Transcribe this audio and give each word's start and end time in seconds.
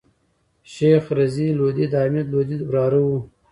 شېخ 0.73 1.03
رضي 1.19 1.47
لودي 1.57 1.85
دحمید 1.93 2.27
لودي 2.33 2.57
وراره 2.69 2.99
وو. 3.07 3.17